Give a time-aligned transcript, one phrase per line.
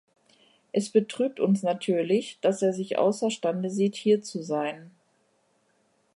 [0.71, 4.89] Es betrübt uns natürlich, dass er sich außer Stande sieht, hier zu sein.